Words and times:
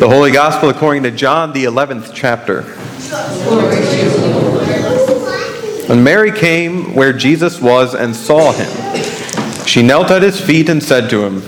The 0.00 0.08
Holy 0.08 0.30
Gospel 0.30 0.70
according 0.70 1.02
to 1.02 1.10
John, 1.10 1.52
the 1.52 1.64
11th 1.64 2.12
chapter. 2.14 2.62
When 5.88 6.02
Mary 6.02 6.32
came 6.32 6.94
where 6.94 7.12
Jesus 7.12 7.60
was 7.60 7.94
and 7.94 8.16
saw 8.16 8.50
him, 8.52 9.66
she 9.66 9.82
knelt 9.82 10.10
at 10.10 10.22
his 10.22 10.40
feet 10.40 10.70
and 10.70 10.82
said 10.82 11.10
to 11.10 11.22
him, 11.26 11.42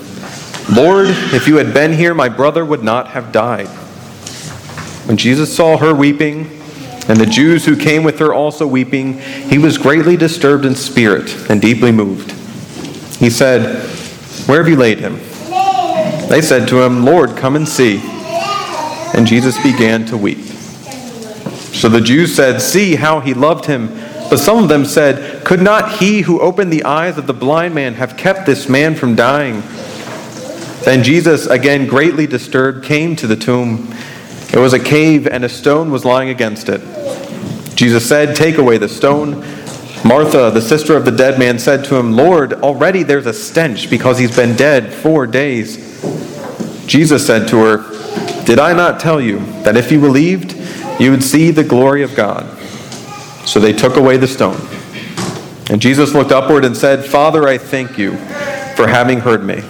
Lord, 0.77 1.07
if 1.33 1.49
you 1.49 1.57
had 1.57 1.73
been 1.73 1.95
here, 1.95 2.13
my 2.13 2.29
brother 2.29 2.63
would 2.63 2.85
not 2.85 3.09
have 3.09 3.33
died. 3.33 3.69
When 5.09 5.17
Jesus 5.17 5.57
saw 5.57 5.79
her 5.79 5.95
weeping, 5.95 6.41
and 7.09 7.19
the 7.19 7.25
Jews 7.25 7.65
who 7.65 7.75
came 7.75 8.05
with 8.05 8.19
her 8.19 8.35
also 8.35 8.67
weeping, 8.67 9.19
he 9.19 9.57
was 9.57 9.79
greatly 9.79 10.19
disturbed 10.19 10.67
in 10.67 10.75
spirit 10.75 11.49
and 11.49 11.59
deeply 11.59 11.91
moved. 11.91 12.33
He 13.19 13.31
said, 13.31 13.83
Where 14.47 14.59
have 14.59 14.69
you 14.69 14.77
laid 14.77 14.99
him? 14.99 15.21
They 16.29 16.43
said 16.43 16.69
to 16.69 16.83
him, 16.83 17.07
Lord, 17.07 17.35
come 17.39 17.57
and 17.57 17.67
see. 17.67 18.12
And 19.15 19.27
Jesus 19.27 19.63
began 19.63 20.05
to 20.07 20.17
weep. 20.17 20.39
So 21.73 21.89
the 21.89 22.01
Jews 22.01 22.35
said, 22.35 22.61
See 22.61 22.97
how 22.97 23.21
he 23.21 23.35
loved 23.35 23.67
him. 23.67 23.89
But 24.31 24.39
some 24.39 24.63
of 24.63 24.69
them 24.69 24.85
said, 24.85 25.45
Could 25.45 25.61
not 25.61 25.99
he 25.99 26.23
who 26.23 26.41
opened 26.41 26.73
the 26.73 26.85
eyes 26.85 27.19
of 27.19 27.27
the 27.27 27.35
blind 27.35 27.75
man 27.75 27.95
have 27.95 28.17
kept 28.17 28.47
this 28.47 28.69
man 28.69 28.95
from 28.95 29.15
dying? 29.15 29.63
Then 30.85 31.03
Jesus, 31.03 31.47
again 31.47 31.87
greatly 31.87 32.27
disturbed, 32.27 32.85
came 32.85 33.15
to 33.17 33.27
the 33.27 33.37
tomb. 33.37 33.93
It 34.53 34.59
was 34.59 34.73
a 34.73 34.79
cave, 34.79 35.27
and 35.27 35.45
a 35.45 35.49
stone 35.49 35.91
was 35.91 36.05
lying 36.05 36.29
against 36.29 36.69
it. 36.69 36.81
Jesus 37.75 38.09
said, 38.09 38.37
Take 38.37 38.59
away 38.59 38.79
the 38.79 38.89
stone. 38.89 39.41
Martha, 40.05 40.51
the 40.51 40.61
sister 40.61 40.97
of 40.97 41.05
the 41.05 41.13
dead 41.13 41.39
man, 41.39 41.59
said 41.59 41.85
to 41.85 41.97
him, 41.97 42.13
Lord, 42.13 42.55
already 42.55 43.03
there's 43.03 43.27
a 43.27 43.33
stench 43.33 43.89
because 43.89 44.19
he's 44.19 44.35
been 44.35 44.57
dead 44.57 44.93
four 44.93 45.27
days. 45.27 45.77
Jesus 46.87 47.27
said 47.27 47.49
to 47.49 47.59
her, 47.59 47.92
Did 48.45 48.59
I 48.59 48.73
not 48.73 48.99
tell 48.99 49.21
you 49.21 49.39
that 49.63 49.77
if 49.77 49.93
you 49.93 50.01
believed, 50.01 50.57
you 51.01 51.11
would 51.11 51.23
see 51.23 51.51
the 51.51 51.65
glory 51.65 52.03
of 52.03 52.15
God? 52.15 52.45
So 53.47 53.61
they 53.61 53.73
took 53.73 53.97
away 53.97 54.17
the 54.17 54.29
stone. 54.29 54.61
And 55.71 55.81
Jesus 55.81 56.13
looked 56.13 56.33
upward 56.33 56.65
and 56.65 56.77
said, 56.77 57.05
Father, 57.05 57.47
I 57.47 57.57
thank 57.59 57.99
you 57.99 58.17
for 58.77 58.87
having 58.87 59.21
heard 59.21 59.45
me. 59.45 59.63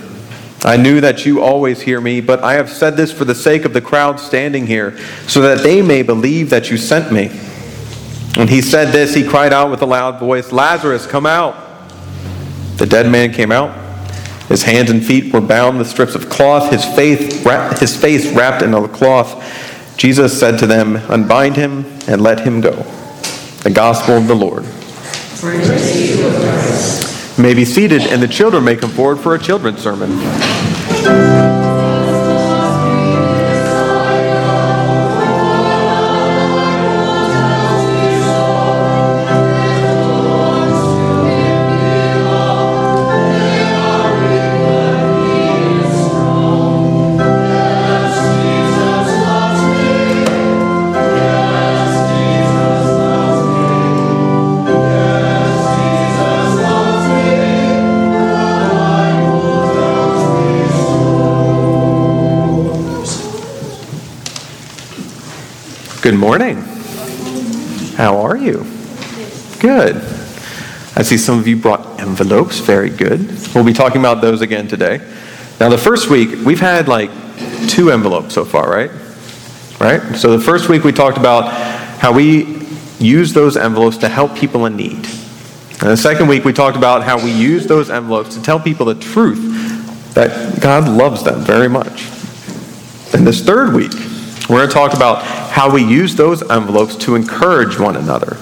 I 0.65 0.77
knew 0.77 1.01
that 1.01 1.27
you 1.27 1.43
always 1.43 1.81
hear 1.81 2.01
me, 2.01 2.21
but 2.21 2.43
I 2.43 2.55
have 2.55 2.71
said 2.71 2.97
this 2.97 3.13
for 3.13 3.25
the 3.25 3.35
sake 3.35 3.65
of 3.65 3.73
the 3.73 3.81
crowd 3.81 4.21
standing 4.21 4.67
here, 4.67 4.97
so 5.27 5.41
that 5.43 5.63
they 5.63 5.83
may 5.83 6.03
believe 6.03 6.51
that 6.51 6.71
you 6.71 6.77
sent 6.77 7.13
me. 7.13 7.29
When 8.37 8.49
he 8.49 8.63
said 8.63 8.93
this, 8.93 9.15
he 9.15 9.27
cried 9.27 9.53
out 9.53 9.71
with 9.71 9.83
a 9.83 9.87
loud 9.87 10.19
voice, 10.19 10.53
Lazarus, 10.53 11.07
come 11.07 11.27
out. 11.27 11.57
The 12.77 12.87
dead 12.87 13.11
man 13.11 13.33
came 13.33 13.53
out. 13.53 13.82
His 14.53 14.65
hands 14.65 14.91
and 14.91 15.03
feet 15.03 15.33
were 15.33 15.41
bound 15.41 15.79
with 15.79 15.87
strips 15.87 16.15
of 16.15 16.29
cloth, 16.29 16.71
his 16.71 16.85
face, 16.85 17.43
his 17.81 17.97
face 17.97 18.31
wrapped 18.35 18.63
in 18.63 18.75
a 18.75 18.87
cloth. 18.87 19.43
Jesus 19.97 20.39
said 20.39 20.59
to 20.59 20.67
them, 20.67 20.97
Unbind 20.97 21.57
him 21.57 21.87
and 22.07 22.21
let 22.21 22.41
him 22.41 22.61
go. 22.61 22.73
The 23.63 23.73
Gospel 23.75 24.19
of 24.19 24.29
the 24.29 24.35
Lord. 24.35 24.65
You 27.39 27.43
may 27.43 27.55
be 27.55 27.65
seated, 27.65 28.03
and 28.03 28.23
the 28.23 28.29
children 28.29 28.63
may 28.63 28.77
come 28.77 28.91
forward 28.91 29.21
for 29.21 29.35
a 29.35 29.39
children's 29.39 29.81
sermon. 29.81 30.11
Good 66.03 66.17
morning. 66.17 66.57
How 67.95 68.23
are 68.23 68.37
you? 68.37 68.67
Good. 69.61 69.95
I 70.97 71.03
see 71.03 71.17
some 71.17 71.39
of 71.39 71.47
you 71.47 71.57
brought 71.57 72.01
envelopes. 72.01 72.59
Very 72.59 72.91
good. 72.91 73.21
We'll 73.55 73.63
be 73.63 73.73
talking 73.73 74.01
about 74.01 74.21
those 74.21 74.41
again 74.41 74.67
today. 74.67 74.99
Now, 75.61 75.69
the 75.69 75.79
first 75.79 76.11
week, 76.11 76.45
we've 76.45 76.59
had 76.59 76.89
like 76.89 77.09
two 77.69 77.93
envelopes 77.93 78.35
so 78.35 78.45
far, 78.45 78.69
right? 78.69 78.91
Right? 79.79 80.17
So, 80.17 80.37
the 80.37 80.45
first 80.45 80.69
week 80.69 80.83
we 80.83 80.91
talked 80.91 81.19
about 81.19 81.53
how 82.01 82.13
we 82.13 82.67
use 82.99 83.33
those 83.33 83.57
envelopes 83.57 83.99
to 83.99 84.09
help 84.09 84.35
people 84.35 84.67
in 84.67 84.75
need. 84.75 84.97
And 84.97 85.89
the 85.89 85.97
second 85.97 86.27
week 86.27 86.45
we 86.45 86.53
talked 86.53 86.77
about 86.77 87.05
how 87.05 87.23
we 87.25 87.31
use 87.31 87.69
those 87.69 87.91
envelopes 87.91 88.35
to 88.35 88.43
tell 88.43 88.59
people 88.59 88.87
the 88.87 88.97
truth 88.97 90.15
that 90.15 90.61
God 90.61 90.89
loves 90.89 91.23
them 91.23 91.43
very 91.43 91.69
much. 91.69 92.07
And 93.15 93.25
this 93.25 93.45
third 93.45 93.73
week, 93.73 93.93
we're 94.53 94.59
going 94.59 94.69
to 94.69 94.75
talk 94.75 94.93
about 94.93 95.23
how 95.51 95.73
we 95.73 95.83
use 95.83 96.15
those 96.15 96.43
envelopes 96.51 96.95
to 96.95 97.15
encourage 97.15 97.79
one 97.79 97.97
another. 97.97 98.37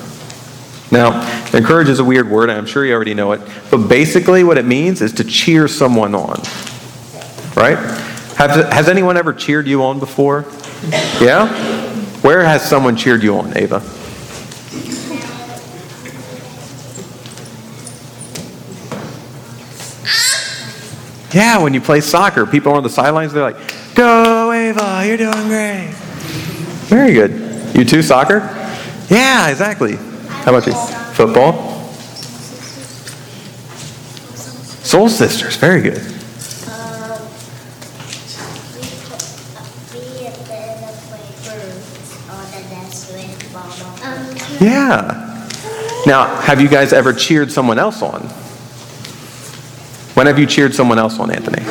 Now, 0.91 1.21
encourage 1.56 1.88
is 1.88 2.00
a 2.00 2.04
weird 2.04 2.28
word, 2.28 2.50
I'm 2.50 2.66
sure 2.66 2.84
you 2.84 2.93
already 2.94 3.15
know 3.15 3.31
it, 3.31 3.41
but 3.71 3.87
basically 3.87 4.43
what 4.43 4.59
it 4.59 4.65
means 4.65 5.03
is 5.03 5.12
to 5.15 5.25
cheer 5.25 5.69
someone 5.69 6.16
on. 6.16 6.43
Right? 7.54 7.78
Have, 8.37 8.72
has 8.72 8.88
anyone 8.88 9.16
ever 9.16 9.32
cheered 9.32 9.69
you 9.69 9.84
on 9.84 10.00
before? 10.00 10.47
Yeah? 11.21 11.47
Where 12.22 12.42
has 12.42 12.69
someone 12.69 12.97
cheered 12.97 13.22
you 13.22 13.37
on, 13.37 13.56
Ava? 13.56 13.81
Yeah, 21.32 21.62
when 21.62 21.72
you 21.72 21.81
play 21.81 22.00
soccer, 22.00 22.47
people 22.47 22.72
on 22.72 22.82
the 22.82 22.91
sidelines, 22.91 23.32
they're 23.32 23.44
like, 23.44 23.94
Go, 23.94 24.39
Ava, 24.60 25.06
you're 25.06 25.16
doing 25.16 25.48
great. 25.48 25.91
Very 26.88 27.15
good. 27.15 27.75
You 27.75 27.84
too, 27.84 28.03
soccer? 28.03 28.41
Yeah, 29.09 29.48
exactly. 29.48 29.97
How 29.97 30.54
about 30.54 30.66
you? 30.66 30.75
Football? 31.15 31.71
Soul 34.84 35.09
Sisters, 35.09 35.56
very 35.56 35.81
good. 35.81 36.03
Yeah. 44.60 45.47
Now, 46.06 46.27
have 46.42 46.60
you 46.60 46.69
guys 46.69 46.92
ever 46.92 47.15
cheered 47.15 47.50
someone 47.50 47.78
else 47.78 48.03
on? 48.03 48.21
When 50.15 50.27
have 50.27 50.38
you 50.38 50.47
cheered 50.47 50.75
someone 50.75 50.98
else 50.98 51.19
on, 51.19 51.31
Anthony? 51.31 51.65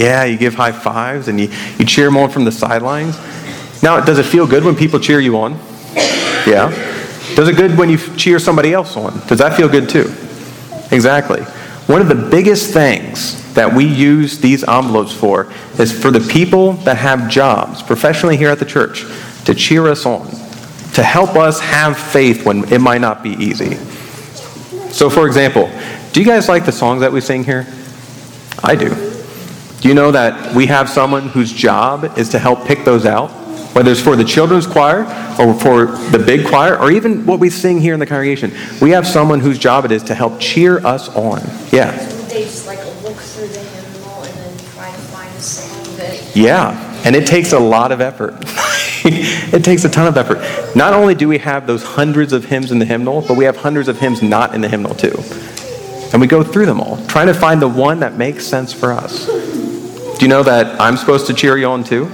Yeah, 0.00 0.24
you 0.24 0.38
give 0.38 0.54
high 0.54 0.72
fives 0.72 1.28
and 1.28 1.38
you, 1.38 1.48
you 1.78 1.84
cheer 1.84 2.06
them 2.06 2.16
on 2.16 2.30
from 2.30 2.46
the 2.46 2.52
sidelines. 2.52 3.18
Now, 3.82 4.00
does 4.00 4.18
it 4.18 4.22
feel 4.22 4.46
good 4.46 4.64
when 4.64 4.74
people 4.74 4.98
cheer 4.98 5.20
you 5.20 5.36
on? 5.36 5.58
Yeah. 6.46 6.70
Does 7.36 7.48
it 7.48 7.56
good 7.56 7.76
when 7.76 7.90
you 7.90 7.98
cheer 8.16 8.38
somebody 8.38 8.72
else 8.72 8.96
on? 8.96 9.12
Does 9.26 9.40
that 9.40 9.58
feel 9.58 9.68
good 9.68 9.90
too? 9.90 10.10
Exactly. 10.90 11.42
One 11.86 12.00
of 12.00 12.08
the 12.08 12.14
biggest 12.14 12.72
things 12.72 13.52
that 13.52 13.74
we 13.74 13.84
use 13.84 14.38
these 14.38 14.64
envelopes 14.66 15.12
for 15.12 15.52
is 15.78 15.92
for 15.92 16.10
the 16.10 16.20
people 16.32 16.72
that 16.84 16.96
have 16.96 17.28
jobs 17.28 17.82
professionally 17.82 18.38
here 18.38 18.48
at 18.48 18.58
the 18.58 18.64
church 18.64 19.04
to 19.44 19.54
cheer 19.54 19.86
us 19.86 20.06
on, 20.06 20.26
to 20.94 21.02
help 21.02 21.36
us 21.36 21.60
have 21.60 21.98
faith 21.98 22.46
when 22.46 22.64
it 22.72 22.80
might 22.80 23.02
not 23.02 23.22
be 23.22 23.32
easy. 23.32 23.74
So, 24.92 25.10
for 25.10 25.26
example, 25.26 25.70
do 26.14 26.20
you 26.20 26.26
guys 26.26 26.48
like 26.48 26.64
the 26.64 26.72
songs 26.72 27.02
that 27.02 27.12
we 27.12 27.20
sing 27.20 27.44
here? 27.44 27.66
I 28.64 28.74
do. 28.76 29.09
Do 29.80 29.88
you 29.88 29.94
know 29.94 30.10
that 30.12 30.54
we 30.54 30.66
have 30.66 30.90
someone 30.90 31.28
whose 31.28 31.50
job 31.50 32.18
is 32.18 32.28
to 32.30 32.38
help 32.38 32.66
pick 32.66 32.84
those 32.84 33.06
out? 33.06 33.30
Whether 33.74 33.92
it's 33.92 34.00
for 34.00 34.14
the 34.14 34.24
children's 34.24 34.66
choir 34.66 35.04
or 35.38 35.54
for 35.54 35.86
the 36.10 36.18
big 36.18 36.46
choir 36.46 36.78
or 36.78 36.90
even 36.90 37.24
what 37.24 37.40
we 37.40 37.48
sing 37.48 37.80
here 37.80 37.94
in 37.94 38.00
the 38.00 38.06
congregation, 38.06 38.52
we 38.82 38.90
have 38.90 39.06
someone 39.06 39.40
whose 39.40 39.58
job 39.58 39.86
it 39.86 39.92
is 39.92 40.02
to 40.04 40.14
help 40.14 40.38
cheer 40.38 40.84
us 40.84 41.08
on. 41.16 41.40
Yeah. 41.72 41.92
They 42.26 42.42
just 42.44 42.66
like 42.66 42.78
look 43.02 43.16
through 43.16 43.48
the 43.48 43.60
hymnal 43.60 44.22
and 44.22 44.34
then 44.34 44.58
try 44.74 44.90
to 44.90 44.98
find 44.98 45.34
a 45.34 45.40
song 45.40 45.96
that. 45.96 46.36
Yeah, 46.36 47.02
and 47.06 47.16
it 47.16 47.26
takes 47.26 47.52
a 47.52 47.58
lot 47.58 47.90
of 47.90 48.02
effort. 48.02 48.34
it 49.04 49.64
takes 49.64 49.84
a 49.86 49.88
ton 49.88 50.06
of 50.06 50.16
effort. 50.18 50.76
Not 50.76 50.92
only 50.92 51.14
do 51.14 51.26
we 51.26 51.38
have 51.38 51.66
those 51.66 51.82
hundreds 51.82 52.34
of 52.34 52.44
hymns 52.44 52.70
in 52.70 52.78
the 52.78 52.84
hymnal, 52.84 53.22
but 53.22 53.36
we 53.38 53.46
have 53.46 53.56
hundreds 53.56 53.88
of 53.88 53.98
hymns 53.98 54.20
not 54.20 54.54
in 54.54 54.60
the 54.60 54.68
hymnal 54.68 54.94
too. 54.94 55.14
And 56.12 56.20
we 56.20 56.26
go 56.26 56.42
through 56.42 56.66
them 56.66 56.80
all, 56.80 57.02
trying 57.06 57.28
to 57.28 57.34
find 57.34 57.62
the 57.62 57.68
one 57.68 58.00
that 58.00 58.16
makes 58.16 58.44
sense 58.44 58.72
for 58.72 58.92
us. 58.92 59.39
Do 60.20 60.26
you 60.26 60.28
know 60.28 60.42
that 60.42 60.78
I'm 60.78 60.98
supposed 60.98 61.26
to 61.28 61.32
cheer 61.32 61.56
you 61.56 61.64
on 61.64 61.82
too? 61.82 62.06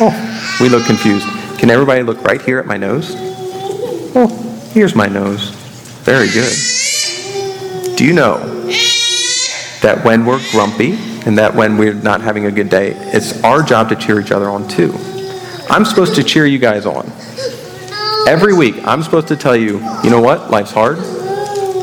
Oh, 0.00 0.56
we 0.58 0.70
look 0.70 0.86
confused. 0.86 1.26
Can 1.58 1.68
everybody 1.68 2.02
look 2.02 2.22
right 2.22 2.40
here 2.40 2.58
at 2.58 2.64
my 2.64 2.78
nose? 2.78 3.12
Oh, 4.14 4.70
here's 4.72 4.94
my 4.94 5.08
nose. 5.08 5.50
Very 6.04 6.30
good. 6.30 6.56
Do 7.98 8.06
you 8.06 8.14
know 8.14 8.38
that 9.82 10.00
when 10.02 10.24
we're 10.24 10.40
grumpy 10.52 10.94
and 11.26 11.36
that 11.36 11.54
when 11.54 11.76
we're 11.76 11.92
not 11.92 12.22
having 12.22 12.46
a 12.46 12.50
good 12.50 12.70
day, 12.70 12.92
it's 13.12 13.44
our 13.44 13.62
job 13.62 13.90
to 13.90 13.94
cheer 13.94 14.18
each 14.22 14.32
other 14.32 14.48
on 14.48 14.66
too? 14.68 14.94
I'm 15.68 15.84
supposed 15.84 16.14
to 16.14 16.24
cheer 16.24 16.46
you 16.46 16.58
guys 16.58 16.86
on. 16.86 17.04
Every 18.26 18.54
week, 18.54 18.76
I'm 18.86 19.02
supposed 19.02 19.28
to 19.28 19.36
tell 19.36 19.54
you, 19.54 19.86
you 20.02 20.08
know 20.08 20.22
what? 20.22 20.50
Life's 20.50 20.72
hard. 20.72 20.96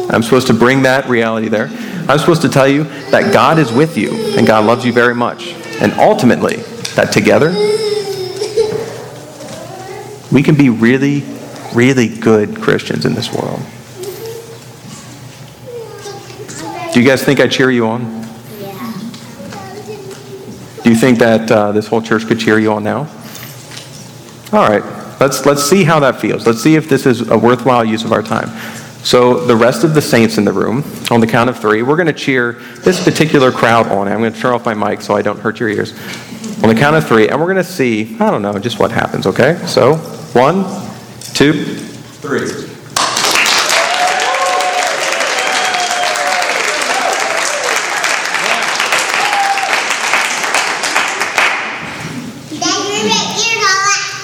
I'm 0.10 0.24
supposed 0.24 0.48
to 0.48 0.56
bring 0.56 0.82
that 0.82 1.08
reality 1.08 1.50
there. 1.50 1.70
I'm 2.10 2.20
supposed 2.20 2.42
to 2.44 2.50
tell 2.50 2.68
you 2.68 2.86
that 3.12 3.34
God 3.34 3.60
is 3.60 3.72
with 3.72 3.98
you 3.98 4.12
and 4.38 4.48
God 4.48 4.66
loves 4.66 4.86
you 4.86 4.94
very 4.94 5.16
much. 5.16 5.54
And 5.82 5.92
ultimately, 5.94 6.58
that 6.96 7.12
together, 7.12 7.52
we 10.32 10.42
can 10.42 10.56
be 10.56 10.70
really, 10.70 11.24
really 11.74 12.08
good 12.08 12.62
Christians 12.62 13.06
in 13.06 13.14
this 13.14 13.32
world. 13.32 13.60
Do 16.94 17.02
you 17.02 17.08
guys 17.08 17.24
think 17.24 17.40
I 17.40 17.48
cheer 17.48 17.70
you 17.70 17.88
on? 17.88 18.02
Yeah. 18.60 18.74
Do 20.84 20.90
you 20.90 20.96
think 20.96 21.20
that 21.20 21.52
uh, 21.52 21.72
this 21.72 21.88
whole 21.88 22.02
church 22.02 22.26
could 22.26 22.40
cheer 22.40 22.58
you 22.58 22.72
on 22.72 22.84
now? 22.84 23.08
All 24.52 24.68
right, 24.68 24.84
let's 25.20 25.46
let's 25.46 25.62
see 25.62 25.84
how 25.84 26.00
that 26.00 26.20
feels. 26.22 26.48
Let's 26.48 26.64
see 26.64 26.76
if 26.76 26.88
this 26.88 27.06
is 27.06 27.30
a 27.30 27.38
worthwhile 27.38 27.86
use 27.86 28.04
of 28.04 28.14
our 28.14 28.24
time. 28.24 28.50
So 29.08 29.46
the 29.46 29.56
rest 29.56 29.86
of 29.86 29.94
the 29.94 30.02
saints 30.02 30.38
in 30.38 30.44
the 30.44 30.52
room, 30.52 30.84
on 31.10 31.22
the 31.22 31.28
count 31.28 31.50
of 31.50 31.58
three, 31.58 31.82
we're 31.82 31.96
going 31.96 32.08
to 32.08 32.14
cheer 32.14 32.52
this 32.80 33.02
particular 33.02 33.54
crowd 33.54 33.88
on. 33.88 34.10
I'm 34.10 34.20
going 34.20 34.34
to 34.34 34.38
turn 34.38 34.54
off 34.54 34.66
my 34.66 34.74
mic 34.74 35.00
so 35.00 35.16
I 35.16 35.22
don't 35.22 35.40
hurt 35.40 35.62
your 35.62 35.70
ears. 35.70 35.94
On 36.62 36.68
the 36.68 36.76
count 36.76 36.94
of 36.98 37.08
three, 37.08 37.30
and 37.30 37.40
we're 37.40 37.46
going 37.46 37.56
to 37.56 37.64
see, 37.64 38.18
I 38.20 38.30
don't 38.30 38.42
know, 38.42 38.60
just 38.60 38.80
what 38.80 38.92
happens, 38.92 39.26
okay? 39.26 39.66
So, 39.66 39.96
one, 40.34 40.66
two, 41.34 41.54
three. 41.54 42.52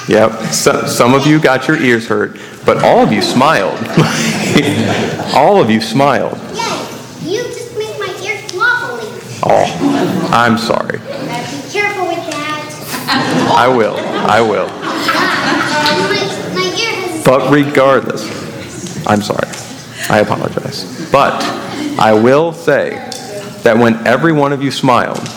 Yep. 0.09 0.51
So, 0.51 0.85
some 0.87 1.13
of 1.13 1.25
you 1.25 1.39
got 1.39 1.69
your 1.69 1.77
ears 1.77 2.09
hurt, 2.09 2.37
but 2.65 2.83
all 2.83 2.99
of 2.99 3.13
you 3.13 3.21
smiled. 3.21 3.79
all 5.35 5.59
of 5.59 5.71
you 5.71 5.81
smiled. 5.81 6.37
Yeah, 6.53 6.79
you 7.23 7.41
just 7.45 7.75
make 7.75 7.97
my 7.97 8.13
ears 8.21 8.53
wobbly. 8.53 9.09
Oh, 9.41 10.29
I'm 10.31 10.59
sorry. 10.59 10.99
Be 10.99 11.71
careful 11.71 12.05
with 12.05 12.23
that. 12.29 13.53
I 13.55 13.67
will. 13.67 13.95
I 13.97 14.41
will. 14.41 14.67
My, 14.67 16.53
my 16.53 16.65
ear 16.79 16.93
has. 17.01 17.23
But 17.25 17.51
regardless, 17.51 18.27
I'm 19.07 19.23
sorry. 19.23 19.49
I 20.09 20.19
apologize. 20.19 21.09
But 21.11 21.43
I 21.99 22.13
will 22.13 22.53
say 22.53 22.91
that 23.63 23.75
when 23.75 24.05
every 24.05 24.33
one 24.33 24.53
of 24.53 24.61
you 24.61 24.69
smiled, 24.69 25.27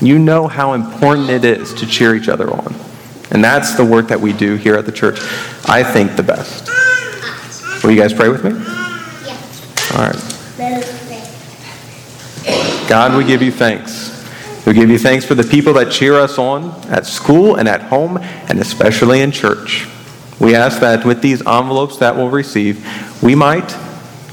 you 0.00 0.20
know 0.20 0.46
how 0.46 0.74
important 0.74 1.30
it 1.30 1.44
is 1.44 1.74
to 1.74 1.86
cheer 1.86 2.14
each 2.14 2.28
other 2.28 2.48
on. 2.52 2.76
And 3.32 3.42
that's 3.42 3.74
the 3.74 3.84
work 3.84 4.06
that 4.06 4.20
we 4.20 4.32
do 4.32 4.54
here 4.54 4.76
at 4.76 4.86
the 4.86 4.92
church. 4.92 5.18
I 5.68 5.82
think 5.82 6.14
the 6.14 6.22
best. 6.22 6.85
Will 7.82 7.90
you 7.92 8.00
guys 8.00 8.12
pray 8.12 8.28
with 8.28 8.44
me? 8.44 8.50
Yes. 9.24 9.92
All 9.92 10.06
right. 10.06 10.32
God, 12.88 13.16
we 13.16 13.24
give 13.24 13.42
you 13.42 13.50
thanks. 13.50 14.12
We 14.66 14.72
give 14.72 14.90
you 14.90 14.98
thanks 14.98 15.24
for 15.24 15.34
the 15.34 15.44
people 15.44 15.72
that 15.74 15.92
cheer 15.92 16.14
us 16.14 16.38
on 16.38 16.70
at 16.90 17.06
school 17.06 17.56
and 17.56 17.68
at 17.68 17.82
home, 17.82 18.18
and 18.18 18.58
especially 18.58 19.20
in 19.20 19.30
church. 19.30 19.86
We 20.40 20.54
ask 20.54 20.80
that 20.80 21.04
with 21.04 21.22
these 21.22 21.40
envelopes 21.46 21.98
that 21.98 22.16
we'll 22.16 22.30
receive, 22.30 22.84
we 23.22 23.34
might 23.34 23.76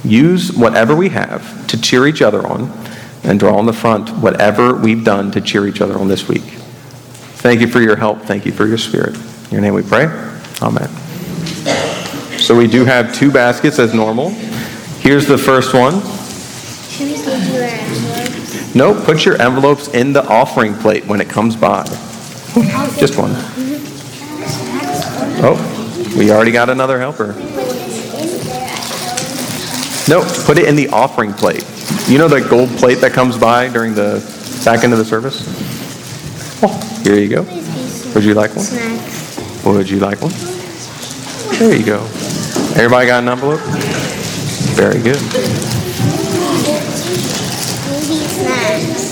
use 0.03 0.51
whatever 0.51 0.95
we 0.95 1.09
have 1.09 1.67
to 1.67 1.79
cheer 1.79 2.07
each 2.07 2.21
other 2.21 2.45
on 2.45 2.71
and 3.23 3.39
draw 3.39 3.57
on 3.57 3.65
the 3.65 3.73
front 3.73 4.09
whatever 4.09 4.75
we've 4.75 5.03
done 5.03 5.31
to 5.31 5.41
cheer 5.41 5.65
each 5.67 5.81
other 5.81 5.97
on 5.97 6.07
this 6.07 6.27
week. 6.27 6.41
Thank 6.41 7.61
you 7.61 7.67
for 7.67 7.81
your 7.81 7.95
help. 7.95 8.21
Thank 8.21 8.45
you 8.45 8.51
for 8.51 8.65
your 8.65 8.77
spirit. 8.77 9.15
In 9.15 9.51
your 9.51 9.61
name 9.61 9.73
we 9.73 9.83
pray. 9.83 10.05
Amen. 10.61 11.02
So 12.43 12.57
we 12.57 12.67
do 12.67 12.83
have 12.83 13.15
two 13.15 13.31
baskets 13.31 13.79
as 13.79 13.93
normal. 13.93 14.31
Here's 14.99 15.25
the 15.25 15.37
first 15.37 15.73
one. 15.73 16.01
Should 16.89 17.07
we 17.07 17.15
give 17.15 17.47
you 17.47 17.55
our 17.55 17.63
envelopes? 17.63 18.75
No, 18.75 19.05
put 19.05 19.23
your 19.23 19.41
envelopes 19.41 19.87
in 19.87 20.11
the 20.11 20.27
offering 20.27 20.73
plate 20.75 21.05
when 21.05 21.21
it 21.21 21.29
comes 21.29 21.55
by. 21.55 21.85
Just 22.97 23.17
one. 23.17 23.31
Oh, 25.41 25.55
we 26.17 26.31
already 26.31 26.51
got 26.51 26.69
another 26.69 26.99
helper. 26.99 27.27
No, 30.09 30.21
put 30.45 30.57
it 30.57 30.67
in 30.67 30.75
the 30.75 30.89
offering 30.91 31.31
plate. 31.31 31.65
You 32.09 32.17
know 32.17 32.27
the 32.27 32.45
gold 32.49 32.67
plate 32.71 32.99
that 32.99 33.13
comes 33.13 33.37
by 33.37 33.69
during 33.69 33.93
the 33.93 34.19
back 34.65 34.83
end 34.83 34.91
of 34.91 34.99
the 34.99 35.05
service? 35.05 35.45
Oh, 36.61 37.01
here 37.05 37.15
you 37.15 37.29
go. 37.29 37.43
Would 38.13 38.25
you 38.25 38.33
like 38.33 38.51
one? 38.53 39.75
Would 39.75 39.89
you 39.89 39.99
like 39.99 40.21
one? 40.21 40.33
There 41.57 41.73
you 41.73 41.85
go. 41.85 42.32
Everybody 42.71 43.07
got 43.07 43.23
an 43.23 43.29
envelope? 43.29 43.59
Very 44.75 45.01
good. 45.01 45.21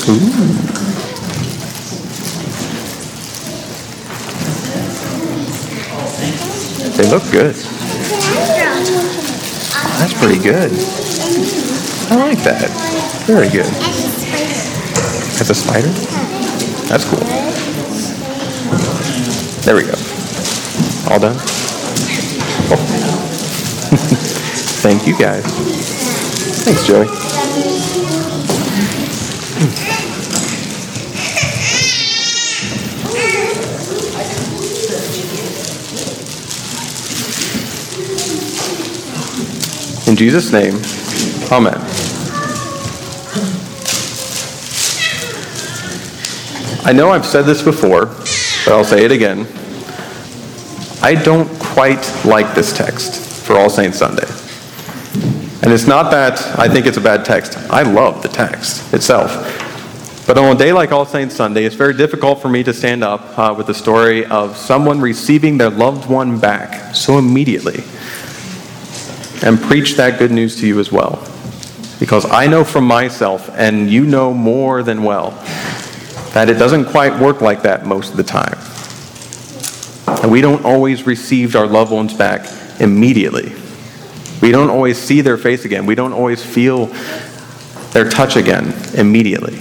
Ooh. 0.10 0.72
They 6.98 7.10
look 7.10 7.24
good. 7.32 7.56
That's 10.00 10.14
pretty 10.14 10.42
good. 10.42 10.72
I 12.12 12.16
like 12.16 12.40
that. 12.44 12.70
Very 13.26 13.50
good. 13.50 13.72
That's 15.38 15.50
a 15.50 15.56
spider? 15.56 15.90
That's 16.88 17.06
cool. 17.06 17.20
There 19.62 19.76
we 19.76 19.84
go. 19.84 19.94
All 21.10 21.20
done? 21.20 21.38
Oh. 22.74 23.01
Thank 24.82 25.06
you 25.06 25.16
guys. 25.16 25.46
Thanks, 26.66 26.88
Joey. 26.88 27.06
In 40.08 40.16
Jesus' 40.16 40.52
name, 40.52 40.74
Amen. 41.52 41.78
I 46.84 46.92
know 46.92 47.12
I've 47.12 47.26
said 47.28 47.44
this 47.44 47.62
before, 47.62 48.08
but 48.08 48.74
I'll 48.74 48.84
say 48.84 49.06
it 49.06 49.12
again. 49.12 49.46
I 51.04 51.14
don't 51.14 51.48
quite 51.60 52.12
like 52.26 52.56
this 52.56 52.76
text 52.76 53.22
for 53.46 53.56
All 53.58 53.70
Saints 53.70 54.00
Sunday. 54.00 54.41
And 55.64 55.72
it's 55.72 55.86
not 55.86 56.10
that 56.12 56.42
I 56.58 56.68
think 56.68 56.88
it's 56.88 56.98
a 56.98 57.02
bad 57.02 57.24
text. 57.24 57.58
I 57.70 57.84
love 57.84 58.24
the 58.24 58.30
text 58.30 58.94
itself. 58.94 59.32
But 60.26 60.38
on 60.38 60.56
a 60.56 60.58
day 60.58 60.72
like 60.72 60.92
All 60.92 61.06
Saints 61.06 61.36
Sunday, 61.36 61.66
it's 61.66 61.76
very 61.76 61.94
difficult 61.94 62.42
for 62.42 62.50
me 62.50 62.64
to 62.64 62.74
stand 62.74 63.04
up 63.04 63.38
uh, 63.38 63.54
with 63.56 63.68
the 63.68 63.74
story 63.74 64.26
of 64.26 64.56
someone 64.56 65.02
receiving 65.02 65.58
their 65.58 65.70
loved 65.70 66.10
one 66.10 66.40
back 66.40 66.96
so 66.96 67.18
immediately 67.18 67.84
and 69.44 69.60
preach 69.60 69.96
that 69.96 70.20
good 70.20 70.32
news 70.32 70.60
to 70.62 70.68
you 70.68 70.80
as 70.80 70.92
well. 70.92 71.28
Because 72.00 72.26
I 72.32 72.48
know 72.48 72.64
from 72.64 72.86
myself, 72.86 73.50
and 73.56 73.90
you 73.90 74.06
know 74.06 74.34
more 74.34 74.82
than 74.82 75.04
well, 75.04 75.32
that 76.34 76.50
it 76.50 76.56
doesn't 76.56 76.86
quite 76.86 77.20
work 77.20 77.42
like 77.42 77.62
that 77.64 77.86
most 77.86 78.12
of 78.12 78.18
the 78.18 78.24
time. 78.24 78.58
And 80.24 80.32
we 80.32 80.42
don't 80.42 80.64
always 80.66 81.06
receive 81.06 81.56
our 81.56 81.68
loved 81.68 81.92
ones 81.92 82.14
back 82.14 82.48
immediately. 82.80 83.54
We 84.42 84.52
don't 84.52 84.70
always 84.70 84.98
see 84.98 85.22
their 85.22 85.38
face 85.38 85.66
again. 85.66 85.86
We 85.86 85.96
don't 85.96 86.14
always 86.14 86.44
feel 86.44 86.88
their 87.92 88.10
touch 88.10 88.36
again 88.36 88.74
immediately. 88.96 89.58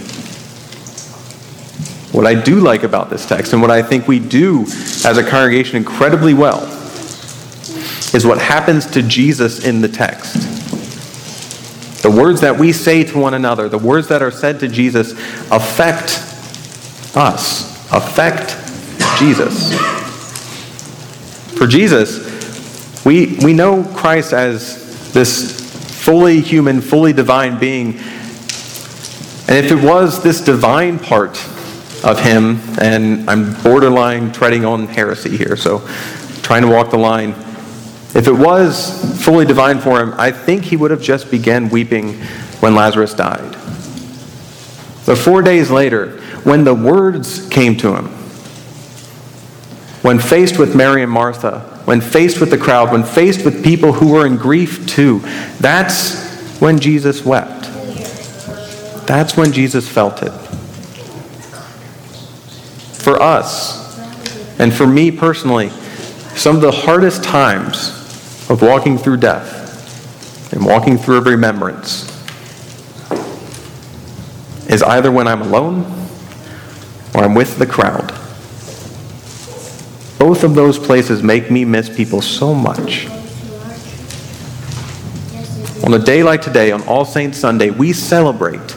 What 2.13 2.27
I 2.27 2.35
do 2.35 2.61
like 2.61 2.83
about 2.83 3.11
this 3.11 3.27
text, 3.27 3.53
and 3.53 3.63
what 3.63 3.71
I 3.71 3.83
think 3.83 4.09
we 4.09 4.19
do 4.19 4.63
as 5.05 5.19
a 5.19 5.23
congregation 5.23 5.77
incredibly 5.77 6.35
well, 6.35 6.63
is 8.13 8.27
what 8.27 8.39
happens 8.39 8.87
to 8.87 9.03
Jesus 9.03 9.65
in 9.65 9.81
the 9.81 9.89
text. 9.89 10.35
The 12.03 12.11
words 12.11 12.41
that 12.41 12.59
we 12.59 12.73
say 12.73 13.05
to 13.05 13.19
one 13.19 13.35
another, 13.35 13.69
the 13.69 13.79
words 13.79 14.09
that 14.09 14.23
are 14.23 14.31
said 14.31 14.59
to 14.61 14.69
Jesus, 14.69 15.13
affect 15.53 16.19
us, 17.15 17.77
affect 17.93 18.57
Jesus. 19.19 19.73
For 21.57 21.67
Jesus, 21.67 22.30
we, 23.05 23.39
we 23.43 23.53
know 23.53 23.85
Christ 23.95 24.33
as 24.33 25.13
this 25.13 25.59
fully 26.03 26.41
human, 26.41 26.81
fully 26.81 27.13
divine 27.13 27.59
being. 27.59 27.99
And 29.49 29.65
if 29.65 29.71
it 29.73 29.83
was 29.83 30.23
this 30.23 30.41
divine 30.41 30.99
part 30.99 31.37
of 32.05 32.21
him, 32.21 32.61
and 32.81 33.29
I'm 33.29 33.55
borderline 33.63 34.33
treading 34.33 34.65
on 34.65 34.87
heresy 34.87 35.37
here, 35.37 35.57
so 35.57 35.87
trying 36.43 36.63
to 36.63 36.69
walk 36.69 36.91
the 36.91 36.99
line. 36.99 37.31
If 38.13 38.27
it 38.27 38.33
was 38.33 39.25
fully 39.25 39.45
divine 39.47 39.79
for 39.79 40.01
him, 40.01 40.15
I 40.19 40.31
think 40.31 40.65
he 40.65 40.77
would 40.77 40.91
have 40.91 41.03
just 41.03 41.31
began 41.31 41.69
weeping 41.69 42.15
when 42.61 42.75
Lazarus 42.75 43.15
died. 43.15 43.53
But 45.07 45.17
four 45.17 45.43
days 45.43 45.71
later, 45.71 46.21
when 46.45 46.65
the 46.65 46.75
words 46.75 47.49
came 47.49 47.77
to 47.79 47.95
him, 47.97 48.20
when 50.03 50.19
faced 50.19 50.59
with 50.59 50.75
Mary 50.75 51.03
and 51.03 51.13
Martha, 51.13 51.61
when 51.85 52.01
faced 52.01 52.41
with 52.41 52.51
the 52.51 52.59
crowd, 52.59 52.91
when 52.91 53.05
faced 53.05 53.45
with 53.45 53.63
people 53.63 53.93
who 53.93 54.13
were 54.13 54.27
in 54.27 54.37
grief 54.37 54.87
too, 54.87 55.21
that's 55.59 56.59
when 56.61 56.79
Jesus 56.79 57.25
wept. 57.25 57.63
That's 59.07 59.37
when 59.37 59.53
Jesus 59.53 59.89
felt 59.89 60.23
it. 60.23 60.31
For 63.03 63.21
us, 63.21 63.81
and 64.59 64.73
for 64.73 64.87
me 64.87 65.11
personally, 65.11 65.71
some 66.37 66.57
of 66.57 66.63
the 66.63 66.71
hardest 66.71 67.25
times 67.25 67.89
of 68.51 68.63
walking 68.63 68.99
through 68.99 69.19
death 69.19 70.53
and 70.53 70.65
walking 70.65 70.97
through 70.97 71.21
remembrance 71.21 72.09
is 74.71 74.83
either 74.83 75.11
when 75.11 75.27
I'm 75.27 75.43
alone 75.43 75.81
or 77.15 77.25
I'm 77.25 77.35
with 77.35 77.59
the 77.59 77.67
crowd. 77.67 78.20
Both 80.21 80.45
of 80.45 80.55
those 80.55 80.79
places 80.79 81.23
make 81.23 81.51
me 81.51 81.65
miss 81.65 81.89
people 81.89 82.21
so 82.21 82.55
much. 82.55 83.09
On 85.83 85.95
a 85.95 85.99
day 85.99 86.23
like 86.23 86.43
today, 86.43 86.73
on 86.73 86.83
All 86.83 87.07
Saints 87.07 87.39
Sunday, 87.39 87.71
we 87.71 87.95
celebrate 87.95 88.69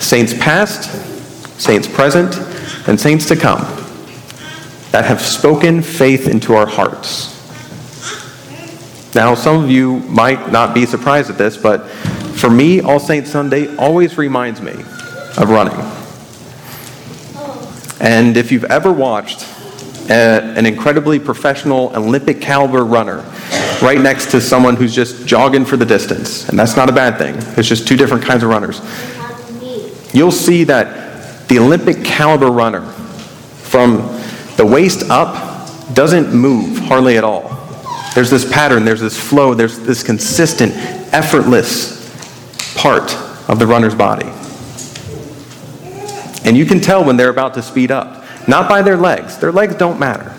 saints 0.00 0.34
past, 0.34 0.90
saints 1.60 1.86
present, 1.86 2.36
and 2.88 3.00
saints 3.00 3.28
to 3.28 3.36
come 3.36 3.60
that 4.90 5.04
have 5.04 5.20
spoken 5.20 5.82
faith 5.82 6.26
into 6.26 6.54
our 6.54 6.66
hearts. 6.66 7.28
Now, 9.14 9.36
some 9.36 9.62
of 9.62 9.70
you 9.70 10.00
might 10.00 10.50
not 10.50 10.74
be 10.74 10.84
surprised 10.84 11.30
at 11.30 11.38
this, 11.38 11.56
but 11.56 11.86
for 12.34 12.50
me, 12.50 12.80
All 12.80 12.98
Saints 12.98 13.30
Sunday 13.30 13.76
always 13.76 14.18
reminds 14.18 14.60
me 14.60 14.72
of 14.72 15.48
running. 15.48 15.78
And 18.00 18.36
if 18.36 18.50
you've 18.50 18.64
ever 18.64 18.92
watched 18.92 19.46
a, 20.10 20.42
an 20.56 20.66
incredibly 20.66 21.18
professional 21.18 21.92
Olympic 21.96 22.40
caliber 22.40 22.84
runner 22.84 23.24
right 23.82 24.00
next 24.00 24.30
to 24.30 24.40
someone 24.40 24.76
who's 24.76 24.94
just 24.94 25.26
jogging 25.26 25.64
for 25.64 25.76
the 25.76 25.86
distance, 25.86 26.48
and 26.48 26.58
that's 26.58 26.76
not 26.76 26.88
a 26.88 26.92
bad 26.92 27.18
thing, 27.18 27.34
it's 27.58 27.68
just 27.68 27.86
two 27.88 27.96
different 27.96 28.24
kinds 28.24 28.42
of 28.42 28.48
runners, 28.48 28.80
you'll 30.14 30.30
see 30.30 30.64
that 30.64 31.48
the 31.48 31.58
Olympic 31.58 32.04
caliber 32.04 32.50
runner, 32.50 32.82
from 32.82 33.96
the 34.56 34.64
waist 34.64 35.10
up, 35.10 35.68
doesn't 35.94 36.32
move 36.32 36.78
hardly 36.78 37.18
at 37.18 37.24
all. 37.24 37.58
There's 38.14 38.30
this 38.30 38.50
pattern, 38.50 38.84
there's 38.84 39.00
this 39.00 39.18
flow, 39.18 39.54
there's 39.54 39.78
this 39.80 40.02
consistent, 40.02 40.72
effortless 41.12 42.02
part 42.76 43.14
of 43.48 43.58
the 43.58 43.66
runner's 43.66 43.94
body. 43.94 44.30
And 46.44 46.56
you 46.56 46.66
can 46.66 46.80
tell 46.80 47.04
when 47.04 47.16
they're 47.16 47.30
about 47.30 47.54
to 47.54 47.62
speed 47.62 47.90
up, 47.90 48.21
not 48.48 48.68
by 48.68 48.82
their 48.82 48.96
legs. 48.96 49.38
Their 49.38 49.52
legs 49.52 49.74
don't 49.74 49.98
matter. 49.98 50.30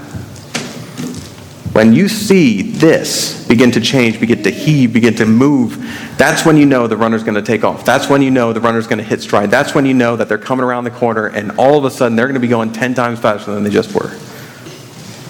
When 1.74 1.93
you 1.93 2.07
see 2.07 2.62
this 2.62 3.48
begin 3.48 3.72
to 3.72 3.81
change, 3.81 4.19
begin 4.19 4.43
to 4.43 4.51
heave, 4.51 4.93
begin 4.93 5.15
to 5.15 5.25
move, 5.25 5.77
that's 6.17 6.45
when 6.45 6.55
you 6.55 6.67
know 6.67 6.86
the 6.86 6.98
runner's 6.98 7.24
going 7.24 7.36
to 7.36 7.41
take 7.41 7.63
off. 7.63 7.83
That's 7.83 8.07
when 8.07 8.22
you 8.22 8.29
know 8.29 8.53
the 8.53 8.62
runner's 8.62 8.86
going 8.86 9.00
to 9.00 9.03
hit 9.03 9.22
stride. 9.22 9.50
That's 9.50 9.74
when 9.74 9.86
you 9.86 9.95
know 9.95 10.15
that 10.15 10.29
they're 10.29 10.38
coming 10.38 10.63
around 10.63 10.83
the 10.83 10.91
corner 10.91 11.27
and 11.27 11.51
all 11.57 11.77
of 11.77 11.86
a 11.86 11.89
sudden 11.89 12.15
they're 12.15 12.27
going 12.27 12.36
to 12.36 12.39
be 12.39 12.48
going 12.48 12.72
10 12.72 12.93
times 12.93 13.19
faster 13.19 13.53
than 13.53 13.63
they 13.63 13.72
just 13.72 13.93
were. 13.95 14.12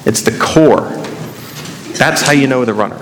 It's 0.06 0.22
the 0.22 0.38
core. 0.38 0.90
That's 1.98 2.22
how 2.22 2.34
you 2.34 2.48
know 2.48 2.66
the 2.66 2.74
runner. 2.74 2.98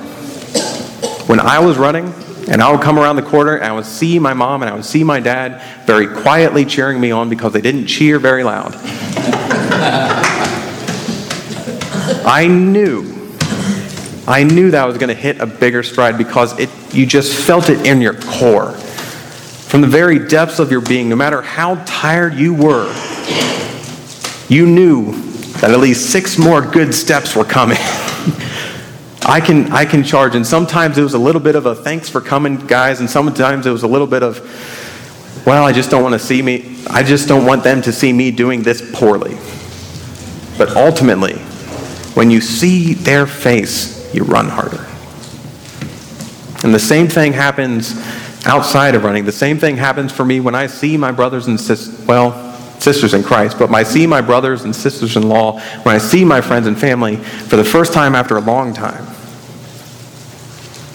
When 1.26 1.40
I 1.40 1.60
was 1.60 1.78
running, 1.78 2.14
and 2.48 2.62
I 2.62 2.72
would 2.72 2.82
come 2.82 3.00
around 3.00 3.16
the 3.16 3.22
corner 3.22 3.56
and 3.56 3.66
I 3.66 3.72
would 3.72 3.86
see 3.86 4.20
my 4.20 4.34
mom 4.34 4.62
and 4.62 4.70
I 4.70 4.74
would 4.74 4.86
see 4.86 5.04
my 5.04 5.20
dad 5.20 5.62
very 5.86 6.08
quietly 6.08 6.66
cheering 6.66 7.00
me 7.00 7.12
on 7.12 7.30
because 7.30 7.54
they 7.54 7.62
didn't 7.62 7.88
cheer 7.88 8.20
very 8.20 8.44
loud. 8.44 8.74
I 12.26 12.48
knew 12.48 13.12
I 14.28 14.44
knew 14.44 14.72
that 14.72 14.84
I 14.84 14.86
was 14.86 14.98
going 14.98 15.10
to 15.10 15.16
hit 15.16 15.40
a 15.40 15.46
bigger 15.46 15.84
stride 15.84 16.18
because 16.18 16.58
it, 16.60 16.70
you 16.94 17.06
just 17.06 17.34
felt 17.34 17.70
it 17.70 17.86
in 17.86 18.02
your 18.02 18.14
core. 18.14 18.72
From 18.72 19.82
the 19.82 19.88
very 19.88 20.26
depths 20.26 20.60
of 20.60 20.72
your 20.72 20.82
being, 20.82 21.10
no 21.10 21.16
matter 21.16 21.42
how 21.42 21.76
tired 21.86 22.36
you 22.36 22.54
were, 22.54 22.88
you 24.48 24.66
knew 24.66 25.14
that 25.60 25.72
at 25.72 25.80
least 25.80 26.12
six 26.12 26.38
more 26.38 26.62
good 26.62 26.94
steps 26.94 27.36
were 27.36 27.44
coming. 27.44 27.78
I 29.24 29.42
can, 29.44 29.72
I 29.72 29.86
can 29.86 30.04
charge, 30.04 30.36
and 30.36 30.46
sometimes 30.46 30.98
it 30.98 31.04
was 31.04 31.14
a 31.14 31.20
little 31.20 31.42
bit 31.42 31.56
of 31.56 31.66
a 31.66 31.76
thanks 31.76 32.08
for 32.08 32.22
coming, 32.22 32.56
guys, 32.56 33.00
and 33.00 33.10
sometimes 33.10 33.66
it 33.66 33.72
was 33.72 33.84
a 33.84 33.88
little 33.88 34.08
bit 34.08 34.24
of, 34.24 34.40
well, 35.46 35.66
I 35.66 35.74
just 35.74 35.90
don't 35.90 36.04
want 36.04 36.14
to 36.14 36.20
see 36.20 36.42
me, 36.42 36.78
I 36.90 37.04
just 37.04 37.28
don't 37.28 37.46
want 37.46 37.64
them 37.64 37.82
to 37.84 37.92
see 37.92 38.14
me 38.14 38.32
doing 38.32 38.64
this 38.64 38.82
poorly. 38.94 39.38
But 40.62 40.78
ultimately, 40.78 41.40
when 42.14 42.30
you 42.30 42.40
see 42.40 42.94
their 42.94 43.26
face, 43.26 44.14
you 44.14 44.24
run 44.24 44.48
harder. 44.48 44.86
And 46.64 46.72
the 46.72 46.78
same 46.78 47.08
thing 47.08 47.34
happens 47.34 47.96
outside 48.46 48.94
of 48.94 49.04
running. 49.04 49.26
The 49.26 49.32
same 49.32 49.58
thing 49.58 49.76
happens 49.78 50.12
for 50.12 50.24
me 50.24 50.40
when 50.40 50.54
I 50.54 50.68
see 50.68 50.98
my 50.98 51.12
brothers 51.12 51.48
and 51.48 51.60
sisters, 51.60 52.06
well, 52.06 52.54
sisters 52.80 53.16
in 53.16 53.24
Christ, 53.24 53.58
but 53.58 53.72
when 53.72 53.80
I 53.80 53.82
see 53.82 54.06
my 54.06 54.22
brothers 54.22 54.64
and 54.64 54.76
sisters 54.76 55.18
in 55.18 55.28
law, 55.28 55.60
when 55.82 55.96
I 55.96 55.98
see 55.98 56.24
my 56.24 56.42
friends 56.42 56.68
and 56.68 56.80
family 56.80 57.16
for 57.16 57.56
the 57.56 57.66
first 57.66 57.92
time 57.92 58.14
after 58.14 58.38
a 58.38 58.42
long 58.42 58.72
time, 58.72 59.08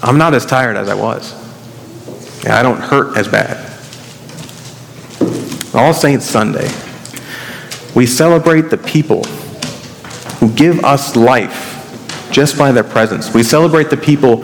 I'm 0.01 0.17
not 0.17 0.33
as 0.33 0.47
tired 0.47 0.77
as 0.77 0.89
I 0.89 0.95
was. 0.95 1.35
I 2.47 2.63
don't 2.63 2.79
hurt 2.79 3.19
as 3.19 3.27
bad. 3.27 3.69
All 5.75 5.93
Saints 5.93 6.25
Sunday, 6.25 6.71
we 7.97 8.07
celebrate 8.07 8.71
the 8.71 8.79
people 8.79 9.25
who 10.39 10.51
give 10.53 10.85
us 10.85 11.17
life 11.17 11.73
just 12.31 12.59
by 12.59 12.73
their 12.73 12.85
presence. 12.85 13.33
We 13.33 13.43
celebrate 13.43 13.91
the 13.91 13.97
people 13.97 14.43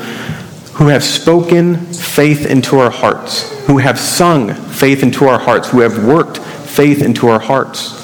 who 0.74 0.88
have 0.88 1.04
spoken 1.04 1.76
faith 1.92 2.46
into 2.46 2.78
our 2.78 2.90
hearts, 2.90 3.66
who 3.66 3.78
have 3.78 3.98
sung 3.98 4.54
faith 4.54 5.02
into 5.02 5.26
our 5.26 5.38
hearts, 5.38 5.70
who 5.70 5.80
have 5.80 6.04
worked 6.04 6.38
faith 6.38 7.02
into 7.02 7.28
our 7.28 7.38
hearts. 7.38 8.00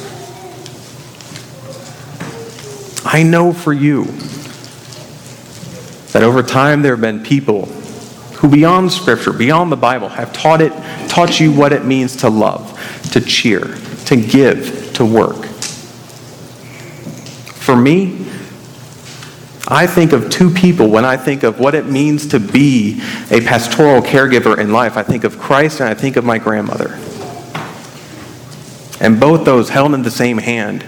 I 3.04 3.22
know 3.22 3.54
for 3.54 3.72
you 3.72 4.04
that 6.12 6.22
over 6.22 6.42
time 6.42 6.82
there 6.82 6.92
have 6.92 7.00
been 7.00 7.22
people 7.22 7.66
who 8.36 8.48
beyond 8.48 8.92
scripture, 8.92 9.32
beyond 9.32 9.72
the 9.72 9.76
Bible, 9.76 10.08
have 10.08 10.32
taught 10.32 10.60
it, 10.60 10.72
taught 11.08 11.40
you 11.40 11.50
what 11.52 11.72
it 11.72 11.84
means 11.84 12.16
to 12.16 12.28
love, 12.28 12.78
to 13.12 13.20
cheer, 13.20 13.76
to 14.04 14.16
give, 14.16 14.92
to 14.94 15.04
work. 15.04 15.48
For 17.78 17.82
me, 17.82 18.26
I 19.68 19.86
think 19.86 20.10
of 20.10 20.30
two 20.30 20.50
people 20.50 20.90
when 20.90 21.04
I 21.04 21.16
think 21.16 21.44
of 21.44 21.60
what 21.60 21.76
it 21.76 21.86
means 21.86 22.26
to 22.30 22.40
be 22.40 23.00
a 23.30 23.40
pastoral 23.40 24.02
caregiver 24.02 24.58
in 24.58 24.72
life. 24.72 24.96
I 24.96 25.04
think 25.04 25.22
of 25.22 25.38
Christ 25.38 25.78
and 25.78 25.88
I 25.88 25.94
think 25.94 26.16
of 26.16 26.24
my 26.24 26.38
grandmother. 26.38 26.98
And 29.00 29.20
both 29.20 29.44
those 29.44 29.68
held 29.68 29.94
in 29.94 30.02
the 30.02 30.10
same 30.10 30.38
hand 30.38 30.84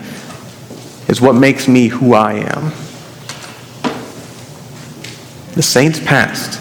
is 1.07 1.21
what 1.21 1.35
makes 1.35 1.69
me 1.69 1.87
who 1.87 2.15
I 2.15 2.33
am. 2.33 2.73
The 5.55 5.63
saints 5.63 6.01
past 6.01 6.59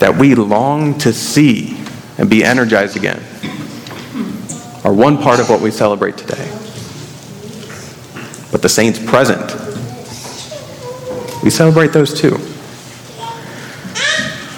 that 0.00 0.16
we 0.16 0.34
long 0.34 0.98
to 0.98 1.12
see 1.12 1.78
and 2.18 2.28
be 2.28 2.42
energized 2.42 2.96
again 2.96 3.22
are 4.82 4.92
one 4.92 5.18
part 5.18 5.38
of 5.38 5.48
what 5.48 5.60
we 5.60 5.70
celebrate 5.70 6.16
today. 6.16 6.65
But 8.56 8.62
the 8.62 8.70
saints 8.70 8.98
present 8.98 9.54
we 11.44 11.50
celebrate 11.50 11.92
those 11.92 12.18
too. 12.18 12.38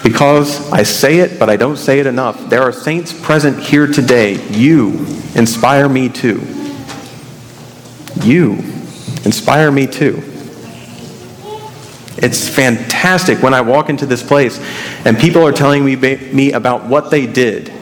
Because 0.05 0.71
I 0.71 0.85
say 0.85 1.19
it, 1.19 1.41
but 1.41 1.51
I 1.51 1.57
don't 1.57 1.77
say 1.77 1.99
it 1.99 2.07
enough. 2.07 2.49
There 2.49 2.63
are 2.63 2.71
saints 2.71 3.13
present 3.13 3.59
here 3.59 3.89
today. 3.89 4.41
You 4.51 4.91
inspire 5.35 5.89
me 5.89 6.11
too. 6.11 6.41
You 8.23 8.53
inspire 9.25 9.73
me 9.73 9.89
too. 9.89 10.23
It's 12.19 12.49
fantastic 12.49 13.43
when 13.43 13.53
I 13.53 13.63
walk 13.63 13.91
into 13.91 14.07
this 14.07 14.23
place 14.23 14.61
and 15.05 15.19
people 15.19 15.45
are 15.45 15.53
telling 15.53 15.85
me, 15.85 15.97
me 15.97 16.53
about 16.53 16.87
what 16.87 17.11
they 17.11 17.27
did, 17.27 17.73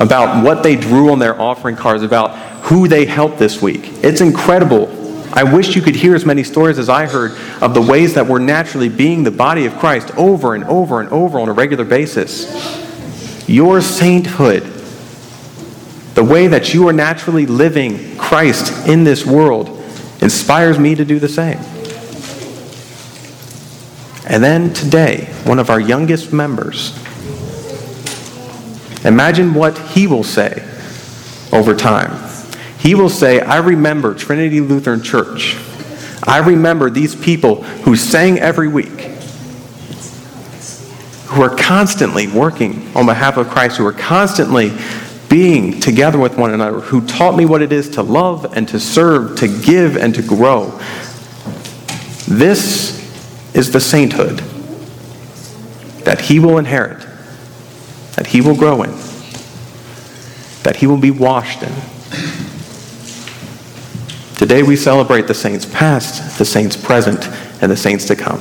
about 0.00 0.42
what 0.42 0.64
they 0.64 0.74
drew 0.74 1.12
on 1.12 1.20
their 1.20 1.40
offering 1.40 1.76
cards, 1.76 2.02
about 2.02 2.36
who 2.64 2.88
they 2.88 3.04
helped 3.04 3.38
this 3.38 3.62
week. 3.62 3.82
It's 4.02 4.20
incredible 4.20 4.91
I 5.34 5.44
wish 5.44 5.74
you 5.74 5.80
could 5.80 5.94
hear 5.94 6.14
as 6.14 6.26
many 6.26 6.44
stories 6.44 6.78
as 6.78 6.90
I 6.90 7.06
heard 7.06 7.32
of 7.62 7.72
the 7.72 7.80
ways 7.80 8.14
that 8.14 8.26
we're 8.26 8.38
naturally 8.38 8.90
being 8.90 9.22
the 9.22 9.30
body 9.30 9.64
of 9.64 9.78
Christ 9.78 10.10
over 10.16 10.54
and 10.54 10.62
over 10.64 11.00
and 11.00 11.08
over 11.08 11.38
on 11.40 11.48
a 11.48 11.52
regular 11.52 11.84
basis. 11.84 12.78
your 13.48 13.80
sainthood, 13.80 14.62
the 16.14 16.24
way 16.24 16.46
that 16.48 16.74
you 16.74 16.86
are 16.88 16.92
naturally 16.92 17.46
living 17.46 18.16
Christ 18.16 18.86
in 18.86 19.04
this 19.04 19.26
world, 19.26 19.68
inspires 20.20 20.78
me 20.78 20.94
to 20.94 21.04
do 21.04 21.18
the 21.18 21.28
same. 21.28 21.58
And 24.26 24.42
then 24.42 24.72
today, 24.72 25.32
one 25.44 25.58
of 25.58 25.70
our 25.70 25.80
youngest 25.80 26.32
members, 26.32 26.96
imagine 29.04 29.54
what 29.54 29.76
he 29.78 30.06
will 30.06 30.24
say 30.24 30.62
over 31.52 31.74
time. 31.74 32.10
He 32.82 32.96
will 32.96 33.08
say, 33.08 33.40
I 33.40 33.58
remember 33.58 34.12
Trinity 34.12 34.60
Lutheran 34.60 35.04
Church. 35.04 35.56
I 36.24 36.38
remember 36.38 36.90
these 36.90 37.14
people 37.14 37.62
who 37.62 37.94
sang 37.94 38.40
every 38.40 38.66
week, 38.66 38.88
who 41.28 41.42
are 41.42 41.54
constantly 41.54 42.26
working 42.26 42.90
on 42.96 43.06
behalf 43.06 43.36
of 43.36 43.48
Christ, 43.48 43.76
who 43.76 43.86
are 43.86 43.92
constantly 43.92 44.72
being 45.28 45.78
together 45.78 46.18
with 46.18 46.36
one 46.36 46.52
another, 46.52 46.80
who 46.80 47.06
taught 47.06 47.36
me 47.36 47.46
what 47.46 47.62
it 47.62 47.70
is 47.70 47.88
to 47.90 48.02
love 48.02 48.56
and 48.56 48.68
to 48.70 48.80
serve, 48.80 49.38
to 49.38 49.46
give 49.46 49.96
and 49.96 50.12
to 50.16 50.22
grow. 50.22 50.76
This 52.26 53.00
is 53.54 53.70
the 53.70 53.80
sainthood 53.80 54.38
that 56.04 56.20
he 56.20 56.40
will 56.40 56.58
inherit, 56.58 57.06
that 58.16 58.26
he 58.26 58.40
will 58.40 58.56
grow 58.56 58.82
in, 58.82 58.90
that 60.64 60.74
he 60.80 60.88
will 60.88 60.96
be 60.96 61.12
washed 61.12 61.62
in. 61.62 61.72
Today 64.42 64.64
we 64.64 64.74
celebrate 64.74 65.28
the 65.28 65.34
saints 65.34 65.64
past, 65.64 66.36
the 66.36 66.44
saints 66.44 66.76
present, 66.76 67.28
and 67.62 67.70
the 67.70 67.76
saints 67.76 68.06
to 68.06 68.16
come. 68.16 68.40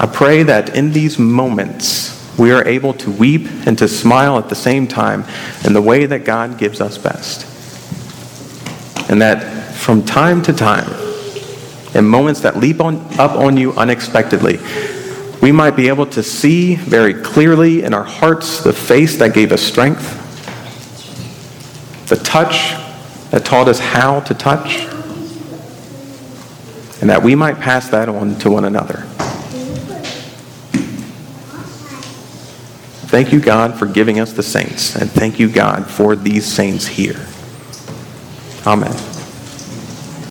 I 0.00 0.06
pray 0.10 0.44
that 0.44 0.74
in 0.74 0.92
these 0.92 1.18
moments 1.18 2.38
we 2.38 2.50
are 2.50 2.66
able 2.66 2.94
to 2.94 3.10
weep 3.10 3.46
and 3.66 3.76
to 3.76 3.86
smile 3.86 4.38
at 4.38 4.48
the 4.48 4.54
same 4.54 4.88
time 4.88 5.26
in 5.66 5.74
the 5.74 5.82
way 5.82 6.06
that 6.06 6.24
God 6.24 6.56
gives 6.56 6.80
us 6.80 6.96
best. 6.96 7.44
And 9.10 9.20
that 9.20 9.74
from 9.74 10.02
time 10.02 10.40
to 10.44 10.54
time, 10.54 10.88
in 11.94 12.06
moments 12.06 12.40
that 12.40 12.56
leap 12.56 12.80
on, 12.80 12.96
up 13.20 13.32
on 13.32 13.58
you 13.58 13.74
unexpectedly, 13.74 14.60
we 15.42 15.52
might 15.52 15.76
be 15.76 15.88
able 15.88 16.06
to 16.06 16.22
see 16.22 16.76
very 16.76 17.12
clearly 17.12 17.82
in 17.82 17.92
our 17.92 18.02
hearts 18.02 18.64
the 18.64 18.72
face 18.72 19.18
that 19.18 19.34
gave 19.34 19.52
us 19.52 19.60
strength, 19.60 20.24
the 22.08 22.16
touch 22.16 22.72
that 23.30 23.44
taught 23.44 23.68
us 23.68 23.78
how 23.78 24.20
to 24.20 24.34
touch, 24.34 24.86
and 27.00 27.10
that 27.10 27.22
we 27.22 27.34
might 27.34 27.58
pass 27.58 27.88
that 27.90 28.08
on 28.08 28.38
to 28.38 28.50
one 28.50 28.64
another. 28.64 29.04
Thank 33.08 33.32
you, 33.32 33.40
God, 33.40 33.78
for 33.78 33.86
giving 33.86 34.20
us 34.20 34.32
the 34.32 34.42
saints, 34.42 34.94
and 34.94 35.10
thank 35.10 35.38
you, 35.38 35.48
God, 35.50 35.86
for 35.86 36.14
these 36.14 36.44
saints 36.44 36.86
here. 36.86 37.26
Amen. 38.66 39.17